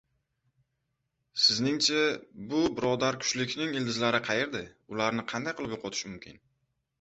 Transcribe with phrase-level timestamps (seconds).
[1.43, 1.99] Sizningcha,
[2.53, 4.63] bu birodarkushlikning ildizlari qayerda,
[4.97, 6.43] ularni qanday qilib yo‘qotish mumkin?